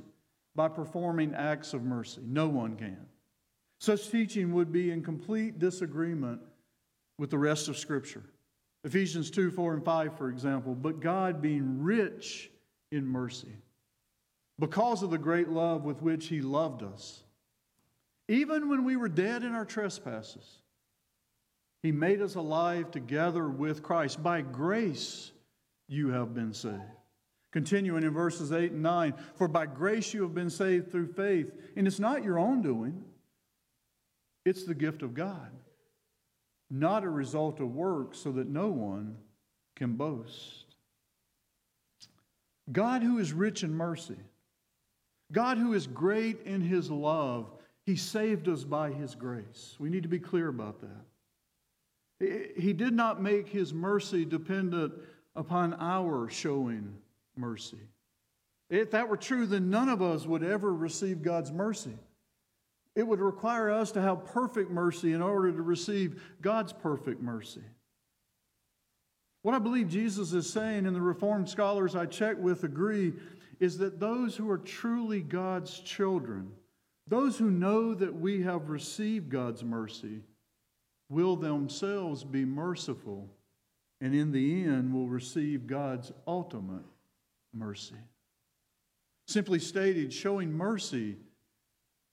by 0.55 0.67
performing 0.67 1.33
acts 1.35 1.73
of 1.73 1.83
mercy. 1.83 2.21
No 2.25 2.47
one 2.47 2.75
can. 2.75 3.05
Such 3.79 4.09
teaching 4.09 4.53
would 4.53 4.71
be 4.71 4.91
in 4.91 5.03
complete 5.03 5.59
disagreement 5.59 6.41
with 7.17 7.29
the 7.29 7.37
rest 7.37 7.67
of 7.67 7.77
Scripture. 7.77 8.23
Ephesians 8.83 9.29
2 9.29 9.51
4 9.51 9.75
and 9.75 9.85
5, 9.85 10.17
for 10.17 10.29
example. 10.29 10.73
But 10.73 10.99
God, 10.99 11.41
being 11.41 11.83
rich 11.83 12.49
in 12.91 13.05
mercy, 13.05 13.55
because 14.59 15.03
of 15.03 15.11
the 15.11 15.17
great 15.17 15.49
love 15.49 15.83
with 15.83 16.01
which 16.01 16.27
He 16.27 16.41
loved 16.41 16.83
us, 16.83 17.23
even 18.27 18.69
when 18.69 18.83
we 18.83 18.95
were 18.95 19.09
dead 19.09 19.43
in 19.43 19.53
our 19.53 19.65
trespasses, 19.65 20.61
He 21.83 21.91
made 21.91 22.21
us 22.21 22.35
alive 22.35 22.89
together 22.89 23.47
with 23.47 23.83
Christ. 23.83 24.23
By 24.23 24.41
grace, 24.41 25.31
you 25.87 26.09
have 26.09 26.33
been 26.33 26.53
saved. 26.53 26.81
Continuing 27.51 28.03
in 28.03 28.11
verses 28.11 28.51
8 28.51 28.71
and 28.71 28.83
9 28.83 29.13
For 29.35 29.47
by 29.47 29.65
grace 29.65 30.13
you 30.13 30.21
have 30.23 30.35
been 30.35 30.49
saved 30.49 30.91
through 30.91 31.13
faith, 31.13 31.51
and 31.75 31.87
it's 31.87 31.99
not 31.99 32.23
your 32.23 32.37
own 32.37 32.61
doing, 32.61 33.03
it's 34.45 34.65
the 34.65 34.75
gift 34.75 35.01
of 35.01 35.13
God 35.13 35.51
not 36.69 37.03
a 37.03 37.09
result 37.09 37.59
of 37.59 37.73
works, 37.73 38.19
so 38.19 38.31
that 38.33 38.47
no 38.47 38.69
one 38.69 39.17
can 39.75 39.93
boast. 39.93 40.65
God, 42.71 43.01
who 43.01 43.19
is 43.19 43.31
rich 43.31 43.63
in 43.63 43.73
mercy, 43.73 44.17
God, 45.31 45.57
who 45.57 45.73
is 45.73 45.87
great 45.87 46.41
in 46.45 46.61
his 46.61 46.91
love, 46.91 47.49
he 47.85 47.95
saved 47.95 48.49
us 48.49 48.63
by 48.63 48.91
his 48.91 49.15
grace. 49.15 49.75
We 49.79 49.89
need 49.89 50.03
to 50.03 50.09
be 50.09 50.19
clear 50.19 50.49
about 50.49 50.81
that. 50.81 52.53
He 52.57 52.73
did 52.73 52.93
not 52.93 53.21
make 53.21 53.47
his 53.47 53.73
mercy 53.73 54.25
dependent 54.25 54.93
upon 55.37 55.75
our 55.75 56.27
showing 56.29 56.93
mercy. 57.37 57.79
If 58.69 58.91
that 58.91 59.07
were 59.07 59.15
true, 59.15 59.45
then 59.45 59.69
none 59.69 59.87
of 59.87 60.01
us 60.01 60.25
would 60.25 60.43
ever 60.43 60.73
receive 60.73 61.21
God's 61.21 61.51
mercy. 61.51 61.97
It 62.95 63.07
would 63.07 63.21
require 63.21 63.69
us 63.69 63.91
to 63.91 64.01
have 64.01 64.25
perfect 64.25 64.71
mercy 64.71 65.13
in 65.13 65.21
order 65.21 65.51
to 65.53 65.61
receive 65.61 66.21
God's 66.41 66.73
perfect 66.73 67.21
mercy. 67.21 67.61
What 69.43 69.53
I 69.53 69.59
believe 69.59 69.87
Jesus 69.87 70.33
is 70.33 70.49
saying, 70.49 70.85
and 70.85 70.95
the 70.95 71.01
Reformed 71.01 71.47
scholars 71.47 71.95
I 71.95 72.07
check 72.07 72.37
with 72.37 72.63
agree, 72.63 73.13
is 73.59 73.77
that 73.77 73.99
those 73.99 74.35
who 74.35 74.49
are 74.49 74.57
truly 74.57 75.21
God's 75.21 75.79
children, 75.79 76.51
those 77.07 77.37
who 77.37 77.49
know 77.49 77.93
that 77.93 78.13
we 78.13 78.41
have 78.41 78.69
received 78.69 79.29
God's 79.29 79.63
mercy, 79.63 80.21
will 81.07 81.35
themselves 81.35 82.23
be 82.23 82.43
merciful, 82.43 83.29
and 84.01 84.13
in 84.13 84.31
the 84.31 84.63
end 84.63 84.93
will 84.93 85.07
receive 85.07 85.67
God's 85.67 86.11
ultimate 86.27 86.85
mercy. 87.53 87.95
Simply 89.27 89.59
stated, 89.59 90.13
showing 90.13 90.51
mercy 90.51 91.17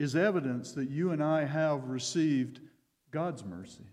is 0.00 0.16
evidence 0.16 0.72
that 0.72 0.90
you 0.90 1.12
and 1.12 1.22
I 1.22 1.44
have 1.44 1.84
received 1.84 2.60
God's 3.10 3.44
mercy. 3.44 3.86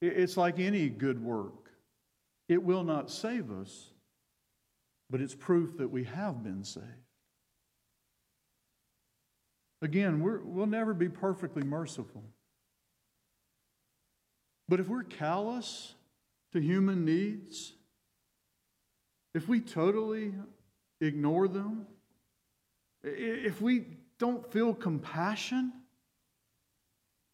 It's 0.00 0.36
like 0.36 0.60
any 0.60 0.88
good 0.88 1.22
work, 1.22 1.70
it 2.48 2.62
will 2.62 2.84
not 2.84 3.10
save 3.10 3.50
us, 3.50 3.90
but 5.10 5.20
it's 5.20 5.34
proof 5.34 5.78
that 5.78 5.88
we 5.88 6.04
have 6.04 6.44
been 6.44 6.62
saved. 6.62 6.86
Again, 9.82 10.22
we 10.22 10.38
will 10.38 10.66
never 10.66 10.94
be 10.94 11.08
perfectly 11.08 11.62
merciful. 11.62 12.22
But 14.68 14.80
if 14.80 14.88
we're 14.88 15.02
callous 15.02 15.95
to 16.52 16.60
human 16.60 17.04
needs, 17.04 17.72
if 19.34 19.48
we 19.48 19.60
totally 19.60 20.32
ignore 21.00 21.48
them, 21.48 21.86
if 23.02 23.60
we 23.60 23.86
don't 24.18 24.50
feel 24.52 24.72
compassion, 24.74 25.72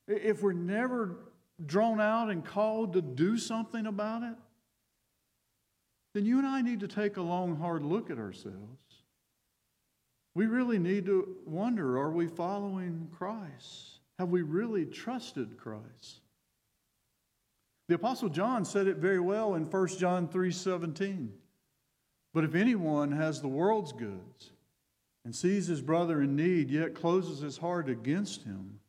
if 0.08 0.42
we're 0.42 0.52
never 0.52 1.16
drawn 1.64 2.00
out 2.00 2.30
and 2.30 2.44
called 2.44 2.94
to 2.94 3.02
do 3.02 3.38
something 3.38 3.86
about 3.86 4.22
it, 4.22 4.36
then 6.14 6.26
you 6.26 6.38
and 6.38 6.46
I 6.46 6.60
need 6.60 6.80
to 6.80 6.88
take 6.88 7.16
a 7.16 7.22
long, 7.22 7.56
hard 7.56 7.82
look 7.82 8.10
at 8.10 8.18
ourselves. 8.18 8.56
We 10.34 10.46
really 10.46 10.78
need 10.78 11.06
to 11.06 11.36
wonder 11.46 11.98
are 11.98 12.10
we 12.10 12.26
following 12.26 13.08
Christ? 13.16 14.00
Have 14.18 14.30
we 14.30 14.42
really 14.42 14.86
trusted 14.86 15.56
Christ? 15.56 16.20
The 17.92 17.96
apostle 17.96 18.30
John 18.30 18.64
said 18.64 18.86
it 18.86 18.96
very 18.96 19.20
well 19.20 19.54
in 19.54 19.66
1 19.66 19.98
John 19.98 20.26
3:17. 20.26 21.30
But 22.32 22.42
if 22.42 22.54
anyone 22.54 23.12
has 23.12 23.42
the 23.42 23.48
world's 23.48 23.92
goods 23.92 24.50
and 25.26 25.36
sees 25.36 25.66
his 25.66 25.82
brother 25.82 26.22
in 26.22 26.34
need, 26.34 26.70
yet 26.70 26.94
closes 26.94 27.40
his 27.40 27.58
heart 27.58 27.90
against 27.90 28.44
him, 28.44 28.80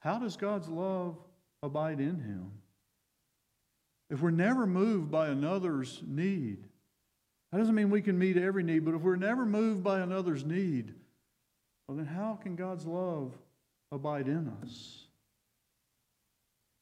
how 0.00 0.18
does 0.18 0.36
God's 0.36 0.68
love 0.68 1.16
abide 1.62 1.98
in 1.98 2.20
him? 2.20 2.52
If 4.10 4.20
we're 4.20 4.32
never 4.32 4.66
moved 4.66 5.10
by 5.10 5.28
another's 5.28 6.02
need, 6.06 6.68
that 7.50 7.56
doesn't 7.56 7.74
mean 7.74 7.88
we 7.88 8.02
can 8.02 8.18
meet 8.18 8.36
every 8.36 8.62
need, 8.62 8.84
but 8.84 8.92
if 8.92 9.00
we're 9.00 9.16
never 9.16 9.46
moved 9.46 9.82
by 9.82 10.00
another's 10.00 10.44
need, 10.44 10.94
well, 11.88 11.96
then 11.96 12.04
how 12.04 12.34
can 12.34 12.54
God's 12.54 12.84
love 12.84 13.32
abide 13.90 14.28
in 14.28 14.46
us? 14.62 14.99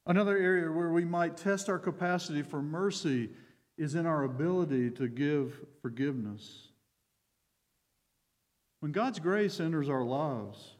Another 0.09 0.35
area 0.35 0.71
where 0.71 0.89
we 0.89 1.05
might 1.05 1.37
test 1.37 1.69
our 1.69 1.77
capacity 1.77 2.41
for 2.41 2.63
mercy 2.63 3.29
is 3.77 3.93
in 3.93 4.07
our 4.07 4.23
ability 4.23 4.89
to 4.89 5.07
give 5.07 5.53
forgiveness. 5.83 6.69
When 8.79 8.91
God's 8.91 9.19
grace 9.19 9.59
enters 9.59 9.87
our 9.87 10.03
lives, 10.03 10.77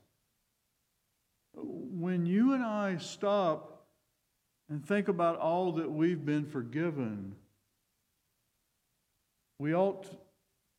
when 1.53 2.25
you 2.25 2.53
and 2.53 2.63
I 2.63 2.97
stop 2.97 3.85
and 4.67 4.83
think 4.83 5.09
about 5.09 5.37
all 5.37 5.73
that 5.73 5.91
we've 5.91 6.25
been 6.25 6.47
forgiven, 6.47 7.35
we 9.59 9.75
ought 9.75 10.07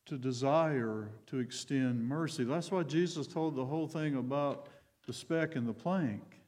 to 0.07 0.17
desire 0.17 1.07
to 1.27 1.39
extend 1.39 2.05
mercy. 2.05 2.43
That's 2.43 2.69
why 2.69 2.83
Jesus 2.83 3.27
told 3.27 3.55
the 3.55 3.65
whole 3.65 3.87
thing 3.87 4.17
about 4.17 4.67
the 5.07 5.13
speck 5.13 5.55
and 5.55 5.65
the 5.65 5.73
plank. 5.73 6.40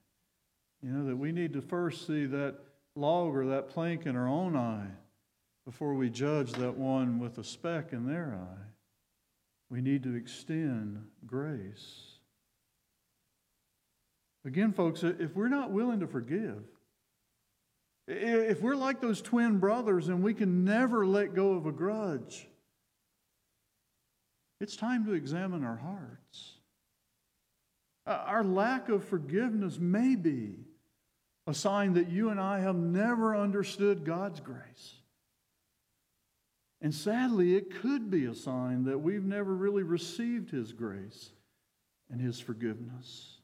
You 0.83 0.89
know, 0.91 1.05
that 1.05 1.15
we 1.15 1.31
need 1.31 1.53
to 1.53 1.61
first 1.61 2.05
see 2.05 2.25
that 2.25 2.55
log 2.95 3.35
or 3.35 3.47
that 3.47 3.69
plank 3.69 4.05
in 4.05 4.17
our 4.17 4.27
own 4.27 4.57
eye 4.57 4.91
before 5.65 5.93
we 5.93 6.09
judge 6.09 6.51
that 6.53 6.75
one 6.75 7.19
with 7.19 7.37
a 7.37 7.43
speck 7.43 7.93
in 7.93 8.05
their 8.05 8.37
eye. 8.37 8.65
we 9.69 9.81
need 9.81 10.03
to 10.03 10.13
extend 10.13 11.03
grace. 11.25 12.17
Again, 14.45 14.73
folks, 14.73 15.03
if 15.03 15.35
we're 15.35 15.47
not 15.47 15.71
willing 15.71 16.01
to 16.01 16.07
forgive, 16.07 16.63
if 18.07 18.61
we're 18.61 18.75
like 18.75 18.99
those 18.99 19.21
twin 19.21 19.59
brothers 19.59 20.09
and 20.09 20.21
we 20.21 20.33
can 20.33 20.65
never 20.65 21.07
let 21.07 21.33
go 21.33 21.53
of 21.53 21.65
a 21.65 21.71
grudge, 21.71 22.45
it's 24.59 24.75
time 24.75 25.05
to 25.05 25.13
examine 25.13 25.63
our 25.63 25.77
hearts. 25.77 26.55
Our 28.05 28.43
lack 28.43 28.89
of 28.89 29.05
forgiveness 29.05 29.79
may 29.79 30.15
be 30.15 30.62
a 31.45 31.53
sign 31.53 31.93
that 31.93 32.09
you 32.09 32.29
and 32.29 32.39
I 32.39 32.59
have 32.59 32.75
never 32.75 33.35
understood 33.35 34.05
God's 34.05 34.39
grace. 34.39 34.95
And 36.81 36.93
sadly, 36.93 37.55
it 37.55 37.81
could 37.81 38.09
be 38.11 38.25
a 38.25 38.35
sign 38.35 38.83
that 38.85 38.99
we've 38.99 39.23
never 39.23 39.53
really 39.53 39.83
received 39.83 40.51
His 40.51 40.73
grace 40.73 41.31
and 42.09 42.19
His 42.19 42.39
forgiveness. 42.39 43.37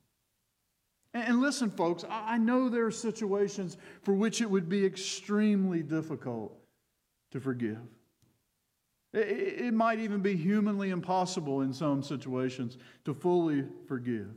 And 1.13 1.41
listen, 1.41 1.71
folks, 1.71 2.05
I 2.09 2.37
know 2.37 2.69
there 2.69 2.85
are 2.85 2.91
situations 2.91 3.77
for 4.03 4.13
which 4.13 4.41
it 4.41 4.49
would 4.49 4.69
be 4.69 4.85
extremely 4.85 5.81
difficult 5.81 6.53
to 7.31 7.39
forgive. 7.39 7.79
It 9.11 9.73
might 9.73 9.99
even 9.99 10.21
be 10.21 10.35
humanly 10.35 10.91
impossible 10.91 11.61
in 11.61 11.73
some 11.73 12.03
situations 12.03 12.77
to 13.05 13.13
fully 13.15 13.63
forgive. 13.87 14.29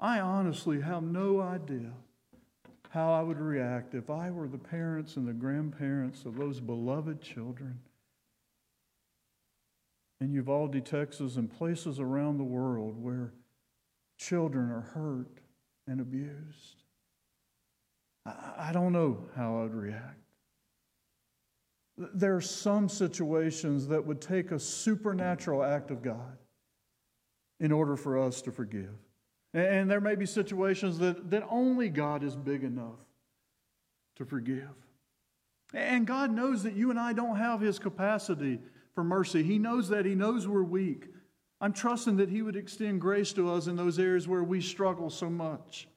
I 0.00 0.20
honestly 0.20 0.80
have 0.80 1.02
no 1.02 1.40
idea 1.40 1.92
how 2.88 3.12
I 3.12 3.22
would 3.22 3.38
react 3.38 3.94
if 3.94 4.08
I 4.08 4.30
were 4.30 4.48
the 4.48 4.58
parents 4.58 5.16
and 5.16 5.28
the 5.28 5.32
grandparents 5.32 6.24
of 6.24 6.36
those 6.36 6.58
beloved 6.58 7.20
children 7.20 7.78
in 10.20 10.32
Uvalde, 10.32 10.84
Texas, 10.84 11.36
and 11.36 11.50
places 11.50 12.00
around 12.00 12.38
the 12.38 12.44
world 12.44 13.00
where 13.00 13.32
children 14.18 14.70
are 14.70 14.80
hurt 14.80 15.40
and 15.86 16.00
abused. 16.00 16.82
I, 18.26 18.70
don't 18.72 18.92
know 18.92 19.28
how 19.34 19.62
I'd 19.62 19.74
react. 19.74 20.18
There 21.96 22.36
are 22.36 22.42
some 22.42 22.88
situations 22.88 23.88
that 23.88 24.04
would 24.04 24.20
take 24.20 24.50
a 24.50 24.58
supernatural 24.58 25.62
act 25.62 25.90
of 25.90 26.02
God 26.02 26.36
in 27.60 27.72
order 27.72 27.96
for 27.96 28.18
us 28.18 28.42
to 28.42 28.52
forgive. 28.52 28.94
And 29.52 29.90
there 29.90 30.00
may 30.00 30.14
be 30.14 30.26
situations 30.26 30.98
that, 30.98 31.30
that 31.30 31.46
only 31.50 31.88
God 31.88 32.22
is 32.22 32.36
big 32.36 32.62
enough 32.62 32.98
to 34.16 34.24
forgive. 34.24 34.68
And 35.74 36.06
God 36.06 36.30
knows 36.30 36.62
that 36.62 36.74
you 36.74 36.90
and 36.90 36.98
I 36.98 37.12
don't 37.12 37.36
have 37.36 37.60
His 37.60 37.78
capacity 37.78 38.60
for 38.94 39.02
mercy. 39.02 39.42
He 39.42 39.58
knows 39.58 39.88
that. 39.88 40.04
He 40.04 40.14
knows 40.14 40.46
we're 40.46 40.62
weak. 40.62 41.08
I'm 41.60 41.72
trusting 41.72 42.16
that 42.16 42.28
He 42.28 42.42
would 42.42 42.56
extend 42.56 43.00
grace 43.00 43.32
to 43.34 43.50
us 43.50 43.66
in 43.66 43.76
those 43.76 43.98
areas 43.98 44.28
where 44.28 44.44
we 44.44 44.60
struggle 44.60 45.10
so 45.10 45.28
much. 45.28 45.88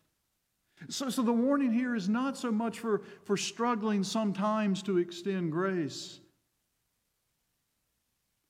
So, 0.89 1.09
so 1.09 1.21
the 1.21 1.31
warning 1.31 1.71
here 1.71 1.95
is 1.95 2.09
not 2.09 2.37
so 2.37 2.51
much 2.51 2.79
for, 2.79 3.03
for 3.23 3.37
struggling 3.37 4.03
sometimes 4.03 4.83
to 4.83 4.97
extend 4.97 5.51
grace, 5.51 6.19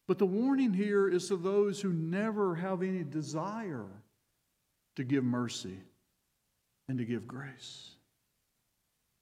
but 0.08 0.18
the 0.18 0.26
warning 0.26 0.74
here 0.74 1.08
is 1.08 1.28
to 1.28 1.38
those 1.38 1.82
who 1.82 1.94
never 1.94 2.56
have 2.56 2.82
any 2.82 3.04
desire 3.04 3.88
to 4.96 5.04
give 5.04 5.24
mercy 5.24 5.78
and 6.88 6.98
to 6.98 7.06
give 7.06 7.28
grace. 7.28 7.92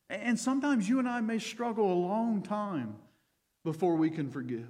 And 0.10 0.38
sometimes 0.40 0.90
you 0.90 1.00
and 1.00 1.08
I 1.08 1.22
may 1.22 1.40
struggle 1.40 1.92
a 1.92 1.96
long 1.96 2.42
time 2.42 2.96
before 3.63 3.96
we 3.96 4.10
can 4.10 4.30
forgive. 4.30 4.68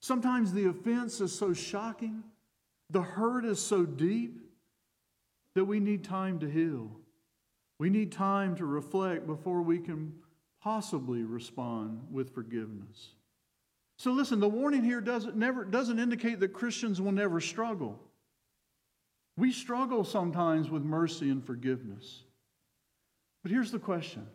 Sometimes 0.00 0.52
the 0.52 0.68
offense 0.68 1.20
is 1.20 1.36
so 1.36 1.52
shocking, 1.52 2.24
the 2.90 3.02
hurt 3.02 3.44
is 3.44 3.60
so 3.60 3.84
deep 3.84 4.38
that 5.54 5.64
we 5.64 5.78
need 5.78 6.04
time 6.04 6.38
to 6.40 6.50
heal. 6.50 6.90
We 7.78 7.90
need 7.90 8.12
time 8.12 8.56
to 8.56 8.64
reflect 8.64 9.26
before 9.26 9.62
we 9.62 9.78
can 9.78 10.14
possibly 10.62 11.22
respond 11.22 12.00
with 12.10 12.34
forgiveness. 12.34 13.10
So 13.98 14.12
listen, 14.12 14.40
the 14.40 14.48
warning 14.48 14.84
here 14.84 15.00
doesn't, 15.00 15.36
never, 15.36 15.64
doesn't 15.64 15.98
indicate 15.98 16.40
that 16.40 16.52
Christians 16.52 17.00
will 17.00 17.12
never 17.12 17.40
struggle. 17.40 18.00
We 19.36 19.52
struggle 19.52 20.04
sometimes 20.04 20.70
with 20.70 20.82
mercy 20.82 21.30
and 21.30 21.44
forgiveness. 21.44 22.24
But 23.42 23.50
here's 23.50 23.70
the 23.70 23.78
question 23.78 24.26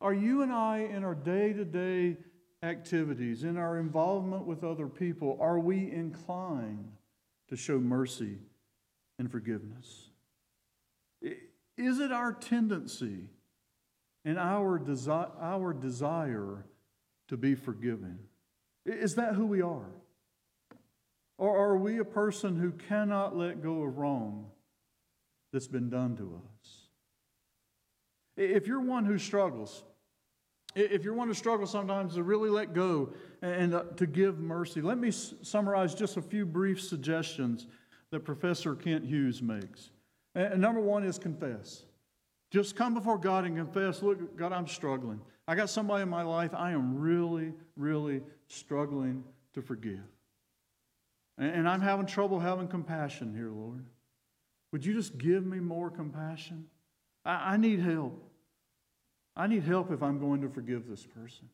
Are 0.00 0.14
you 0.14 0.42
and 0.42 0.52
I, 0.52 0.78
in 0.78 1.04
our 1.04 1.14
day 1.14 1.52
to 1.52 1.64
day 1.64 2.18
activities, 2.62 3.44
in 3.44 3.56
our 3.56 3.78
involvement 3.78 4.44
with 4.44 4.64
other 4.64 4.88
people, 4.88 5.38
are 5.40 5.58
we 5.58 5.90
inclined 5.90 6.92
to 7.48 7.56
show 7.56 7.78
mercy 7.78 8.38
and 9.18 9.30
forgiveness? 9.30 10.10
Is 11.20 12.00
it 12.00 12.12
our 12.12 12.32
tendency 12.32 13.28
and 14.24 14.38
our, 14.38 14.80
desi- 14.80 15.30
our 15.40 15.72
desire 15.72 16.66
to 17.28 17.36
be 17.36 17.54
forgiven? 17.54 18.18
Is 18.84 19.14
that 19.14 19.34
who 19.34 19.46
we 19.46 19.62
are? 19.62 19.90
Or 21.38 21.56
are 21.56 21.76
we 21.76 21.98
a 21.98 22.04
person 22.04 22.56
who 22.56 22.72
cannot 22.72 23.36
let 23.36 23.62
go 23.62 23.84
of 23.84 23.96
wrong 23.96 24.46
that's 25.52 25.68
been 25.68 25.88
done 25.88 26.16
to 26.16 26.40
us? 26.44 26.80
If 28.36 28.66
you're 28.66 28.80
one 28.80 29.04
who 29.04 29.18
struggles, 29.18 29.84
if 30.74 31.04
you're 31.04 31.14
one 31.14 31.28
who 31.28 31.34
struggles 31.34 31.70
sometimes 31.70 32.14
to 32.14 32.22
really 32.22 32.50
let 32.50 32.74
go 32.74 33.12
and 33.40 33.74
uh, 33.74 33.84
to 33.96 34.06
give 34.06 34.38
mercy, 34.40 34.80
let 34.80 34.98
me 34.98 35.10
summarize 35.10 35.94
just 35.94 36.16
a 36.16 36.22
few 36.22 36.44
brief 36.44 36.80
suggestions 36.80 37.66
that 38.10 38.20
Professor 38.20 38.74
Kent 38.74 39.04
Hughes 39.04 39.40
makes. 39.40 39.90
And 40.34 40.60
number 40.60 40.80
one 40.80 41.04
is 41.04 41.18
confess. 41.18 41.84
Just 42.50 42.76
come 42.76 42.94
before 42.94 43.18
God 43.18 43.44
and 43.44 43.56
confess, 43.56 44.02
look, 44.02 44.36
God, 44.36 44.52
I'm 44.52 44.66
struggling. 44.66 45.20
I 45.46 45.54
got 45.54 45.70
somebody 45.70 46.02
in 46.02 46.08
my 46.08 46.22
life 46.22 46.54
I 46.54 46.72
am 46.72 46.98
really, 46.98 47.52
really 47.76 48.22
struggling 48.46 49.24
to 49.54 49.62
forgive. 49.62 50.00
And 51.38 51.68
I'm 51.68 51.80
having 51.80 52.06
trouble 52.06 52.40
having 52.40 52.66
compassion 52.66 53.32
here, 53.32 53.50
Lord. 53.50 53.86
Would 54.72 54.84
you 54.84 54.92
just 54.92 55.18
give 55.18 55.46
me 55.46 55.60
more 55.60 55.88
compassion? 55.88 56.66
I, 57.24 57.54
I 57.54 57.56
need 57.56 57.80
help. 57.80 58.24
I 59.36 59.46
need 59.46 59.62
help 59.62 59.92
if 59.92 60.02
I'm 60.02 60.18
going 60.18 60.42
to 60.42 60.48
forgive 60.48 60.88
this 60.88 61.06
person. 61.06 61.48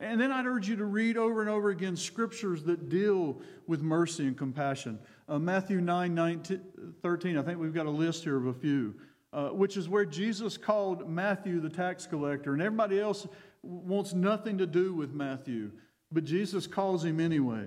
And 0.00 0.20
then 0.20 0.30
I'd 0.30 0.46
urge 0.46 0.68
you 0.68 0.76
to 0.76 0.84
read 0.84 1.16
over 1.16 1.40
and 1.40 1.50
over 1.50 1.70
again 1.70 1.96
scriptures 1.96 2.62
that 2.64 2.88
deal 2.88 3.40
with 3.66 3.82
mercy 3.82 4.26
and 4.26 4.36
compassion. 4.36 4.98
Uh, 5.28 5.38
Matthew 5.38 5.80
9, 5.80 6.14
19, 6.14 6.60
13, 7.02 7.36
I 7.36 7.42
think 7.42 7.58
we've 7.58 7.74
got 7.74 7.86
a 7.86 7.90
list 7.90 8.22
here 8.22 8.36
of 8.36 8.46
a 8.46 8.52
few, 8.52 8.94
uh, 9.32 9.48
which 9.48 9.76
is 9.76 9.88
where 9.88 10.04
Jesus 10.04 10.56
called 10.56 11.08
Matthew 11.08 11.60
the 11.60 11.68
tax 11.68 12.06
collector, 12.06 12.52
and 12.52 12.62
everybody 12.62 13.00
else 13.00 13.26
wants 13.62 14.14
nothing 14.14 14.58
to 14.58 14.66
do 14.66 14.94
with 14.94 15.12
Matthew, 15.12 15.72
but 16.12 16.22
Jesus 16.22 16.68
calls 16.68 17.04
him 17.04 17.18
anyway. 17.18 17.66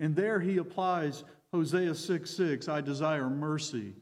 And 0.00 0.16
there 0.16 0.40
he 0.40 0.58
applies 0.58 1.24
Hosea 1.52 1.94
6 1.94 2.30
6, 2.30 2.68
I 2.68 2.80
desire 2.80 3.30
mercy 3.30 3.94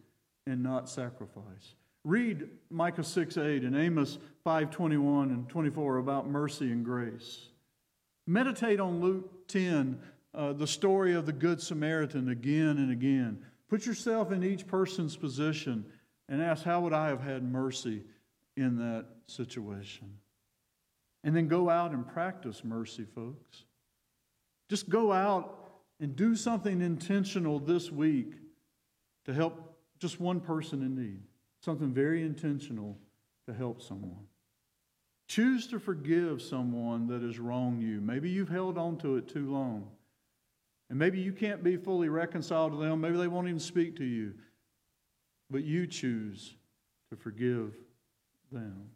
and 0.47 0.63
not 0.63 0.89
sacrifice. 0.89 1.75
Read 2.05 2.49
Micah 2.71 3.05
6 3.05 3.37
8 3.37 3.63
and 3.63 3.77
Amos 3.77 4.19
5 4.45 4.71
21 4.71 5.31
and 5.31 5.49
24 5.49 5.99
about 5.99 6.29
mercy 6.29 6.73
and 6.73 6.85
grace. 6.85 7.49
Meditate 8.27 8.81
on 8.81 9.01
Luke 9.01 9.49
10, 9.49 9.99
uh, 10.35 10.53
the 10.53 10.67
story 10.67 11.15
of 11.15 11.27
the 11.27 11.33
Good 11.33 11.61
Samaritan, 11.61 12.29
again 12.29 12.79
and 12.79 12.91
again. 12.91 13.45
Put 13.69 13.87
yourself 13.87 14.33
in 14.33 14.43
each 14.43 14.67
person's 14.67 15.17
position 15.17 15.85
and 16.29 16.43
ask, 16.43 16.65
How 16.65 16.81
would 16.81 16.93
I 16.93 17.09
have 17.09 17.21
had 17.21 17.43
mercy 17.43 18.03
in 18.57 18.79
that 18.79 19.07
situation? 19.27 20.19
And 21.25 21.37
then 21.37 21.49
go 21.49 21.71
out 21.71 21.93
and 21.93 22.07
practice 22.07 22.65
mercy, 22.65 23.05
folks. 23.05 23.65
Just 24.69 24.89
go 24.89 25.13
out 25.13 25.62
and 26.03 26.17
do 26.17 26.35
something 26.35 26.83
intentional 26.83 27.61
this 27.61 27.91
week 27.91 28.35
to 29.25 29.33
help 29.33 29.79
just 30.01 30.21
one 30.21 30.41
person 30.41 30.83
in 30.83 30.97
need. 30.97 31.21
Something 31.61 31.95
very 31.95 32.23
intentional 32.23 32.99
to 33.47 33.55
help 33.55 33.81
someone. 33.81 34.27
Choose 35.29 35.69
to 35.69 35.79
forgive 35.79 36.43
someone 36.43 37.07
that 37.07 37.23
has 37.23 37.39
wronged 37.39 37.83
you. 37.83 38.01
Maybe 38.01 38.29
you've 38.29 38.49
held 38.49 38.77
on 38.79 38.99
to 38.99 39.17
it 39.17 39.29
too 39.29 39.51
long. 39.53 39.89
And 40.91 40.99
maybe 40.99 41.21
you 41.21 41.33
can't 41.33 41.63
be 41.63 41.77
fully 41.77 42.09
reconciled 42.09 42.73
to 42.73 42.79
them. 42.79 43.01
Maybe 43.01 43.17
they 43.17 43.29
won't 43.29 43.47
even 43.47 43.61
speak 43.61 43.97
to 43.99 44.05
you. 44.05 44.35
But 45.51 45.63
you 45.63 45.87
choose 45.87 46.57
to 47.11 47.17
forgive 47.17 47.75
them. 48.51 48.91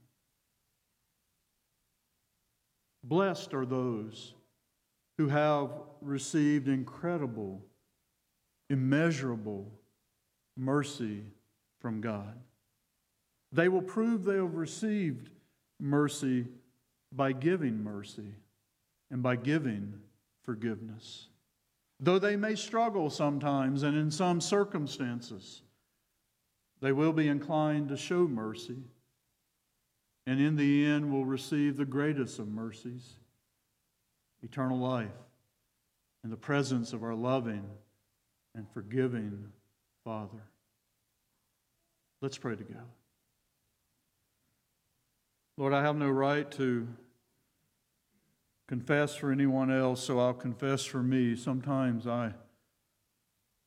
Blessed 3.04 3.54
are 3.54 3.64
those 3.64 4.34
who 5.18 5.28
have 5.28 5.70
received 6.00 6.68
incredible, 6.68 7.62
immeasurable 8.68 9.70
mercy 10.56 11.22
from 11.80 12.00
God. 12.00 12.34
They 13.52 13.68
will 13.68 13.82
prove 13.82 14.24
they 14.24 14.36
have 14.36 14.54
received 14.54 15.30
mercy 15.80 16.46
by 17.12 17.32
giving 17.32 17.82
mercy 17.82 18.34
and 19.10 19.22
by 19.22 19.36
giving 19.36 19.94
forgiveness. 20.42 21.28
Though 21.98 22.18
they 22.18 22.36
may 22.36 22.54
struggle 22.54 23.08
sometimes 23.08 23.82
and 23.82 23.96
in 23.96 24.10
some 24.10 24.40
circumstances, 24.40 25.62
they 26.82 26.92
will 26.92 27.12
be 27.12 27.28
inclined 27.28 27.88
to 27.88 27.96
show 27.96 28.28
mercy, 28.28 28.76
and 30.26 30.40
in 30.40 30.56
the 30.56 30.84
end 30.84 31.10
will 31.10 31.24
receive 31.24 31.76
the 31.76 31.86
greatest 31.86 32.38
of 32.38 32.48
mercies 32.48 33.14
eternal 34.42 34.78
life 34.78 35.08
in 36.24 36.30
the 36.30 36.36
presence 36.36 36.92
of 36.92 37.02
our 37.02 37.14
loving 37.14 37.64
and 38.54 38.66
forgiving 38.72 39.52
Father. 40.04 40.42
Let's 42.20 42.38
pray 42.38 42.56
together. 42.56 42.80
Lord, 45.56 45.72
I 45.72 45.82
have 45.82 45.96
no 45.96 46.08
right 46.08 46.50
to 46.52 46.86
confess 48.68 49.14
for 49.14 49.30
anyone 49.30 49.70
else, 49.70 50.02
so 50.02 50.18
I'll 50.18 50.34
confess 50.34 50.84
for 50.84 51.02
me. 51.02 51.36
Sometimes 51.36 52.06
I, 52.06 52.32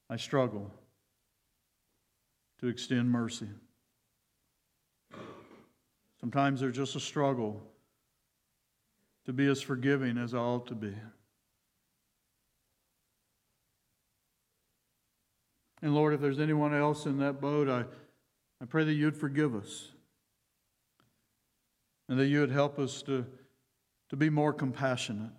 I 0.10 0.18
struggle 0.18 0.72
to 2.60 2.68
extend 2.68 3.10
mercy. 3.10 3.48
Sometimes 6.20 6.60
there's 6.60 6.76
just 6.76 6.96
a 6.96 7.00
struggle 7.00 7.62
to 9.26 9.34
be 9.34 9.48
as 9.48 9.62
forgiving 9.62 10.18
as 10.18 10.34
I 10.34 10.40
ought 10.40 10.68
to 10.68 10.76
be. 10.76 10.94
And 15.82 15.96
Lord, 15.96 16.14
if 16.14 16.22
there's 16.22 16.40
anyone 16.40 16.74
else 16.74 17.06
in 17.06 17.20
that 17.20 17.40
boat, 17.40 17.70
I, 17.70 17.86
I 18.62 18.66
pray 18.66 18.84
that 18.84 18.94
you'd 18.94 19.16
forgive 19.16 19.56
us 19.56 19.92
and 22.10 22.20
that 22.20 22.28
you 22.28 22.42
would 22.42 22.52
help 22.52 22.80
us 22.80 23.02
to, 23.04 23.26
to 24.10 24.16
be 24.16 24.30
more 24.30 24.52
compassionate. 24.52 25.32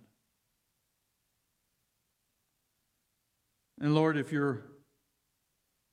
And 3.79 3.93
Lord, 3.93 4.17
if 4.17 4.31
you're 4.31 4.63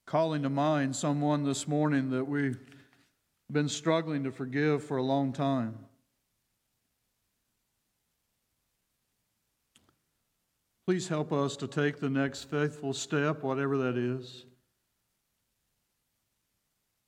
calling 0.07 0.43
to 0.43 0.51
mind 0.51 0.95
someone 0.95 1.45
this 1.45 1.69
morning 1.69 2.11
that 2.11 2.25
we've 2.25 2.59
been 3.51 3.69
struggling 3.69 4.25
to 4.25 4.31
forgive 4.31 4.85
for 4.85 4.99
a 4.99 5.03
long 5.03 5.33
time, 5.33 5.79
please 10.89 11.09
help 11.09 11.35
us 11.35 11.55
to 11.55 11.69
take 11.69 12.01
the 12.01 12.09
next 12.09 12.45
faithful 12.45 12.95
step, 12.95 13.43
whatever 13.43 13.77
that 13.77 13.99
is, 13.99 14.47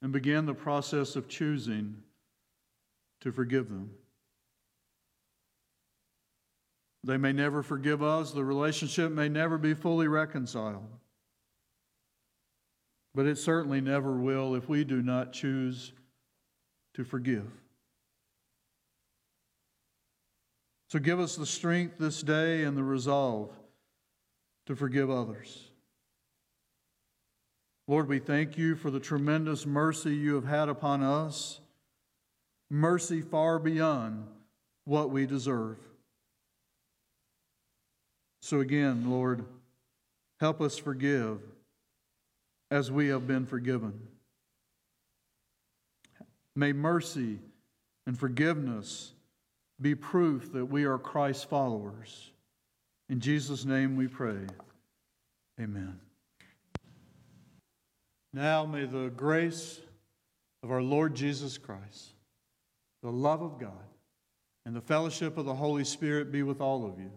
and 0.03 0.13
begin 0.13 0.45
the 0.45 0.53
process 0.53 1.17
of 1.17 1.29
choosing 1.29 1.97
to 3.23 3.33
forgive 3.33 3.71
them. 3.71 3.89
They 7.05 7.17
may 7.17 7.33
never 7.33 7.63
forgive 7.63 8.03
us, 8.03 8.33
the 8.33 8.45
relationship 8.45 9.13
may 9.13 9.31
never 9.31 9.57
be 9.57 9.73
fully 9.73 10.09
reconciled. 10.09 10.85
But 13.15 13.25
it 13.25 13.39
certainly 13.39 13.81
never 13.81 14.13
will 14.13 14.57
if 14.57 14.69
we 14.69 14.85
do 14.85 15.01
not 15.01 15.33
choose 15.33 15.95
to 16.97 17.03
forgive. 17.03 17.51
So 20.91 20.99
give 20.99 21.19
us 21.19 21.35
the 21.35 21.47
strength 21.47 21.97
this 21.97 22.23
day 22.23 22.65
and 22.65 22.77
the 22.77 22.85
resolve 22.85 23.57
to 24.71 24.77
forgive 24.77 25.11
others. 25.11 25.69
Lord, 27.89 28.09
we 28.09 28.21
thank 28.21 28.57
you 28.57 28.77
for 28.77 28.89
the 28.89 29.01
tremendous 29.01 29.67
mercy 29.67 30.15
you 30.15 30.37
have 30.37 30.45
had 30.45 30.69
upon 30.69 31.03
us, 31.03 31.59
mercy 32.71 33.21
far 33.21 33.59
beyond 33.59 34.29
what 34.85 35.11
we 35.11 35.27
deserve. 35.27 35.77
So 38.43 38.61
again, 38.61 39.11
Lord, 39.11 39.45
help 40.39 40.61
us 40.61 40.79
forgive 40.79 41.41
as 42.71 42.93
we 42.93 43.09
have 43.09 43.27
been 43.27 43.47
forgiven. 43.47 44.07
May 46.55 46.73
mercy 46.73 47.41
and 48.07 48.17
forgiveness 48.17 49.15
be 49.81 49.97
proof 49.97 50.53
that 50.53 50.67
we 50.67 50.85
are 50.85 50.97
Christ's 50.97 51.43
followers. 51.43 52.31
In 53.11 53.19
Jesus' 53.19 53.65
name 53.65 53.97
we 53.97 54.07
pray. 54.07 54.39
Amen. 55.61 55.99
Now 58.33 58.65
may 58.65 58.85
the 58.87 59.09
grace 59.09 59.81
of 60.63 60.71
our 60.71 60.81
Lord 60.81 61.17
Jesus 61.17 61.59
Christ, 61.59 62.13
the 63.03 63.11
love 63.11 63.43
of 63.43 63.59
God, 63.59 63.73
and 64.65 64.77
the 64.77 64.81
fellowship 64.81 65.37
of 65.39 65.45
the 65.45 65.55
Holy 65.55 65.83
Spirit 65.83 66.31
be 66.31 66.45
with 66.45 66.61
all 66.61 66.87
of 66.87 67.01
you 67.01 67.11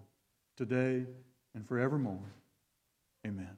today 0.58 1.06
and 1.53 1.67
forevermore. 1.67 2.34
Amen. 3.27 3.56